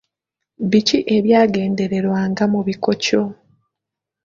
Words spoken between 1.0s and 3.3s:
ebyagendererwanga mu bikokyo?